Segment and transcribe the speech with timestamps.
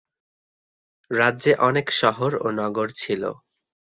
[1.11, 3.23] রাজ্যে অনেক শহর ও নগর ছিল।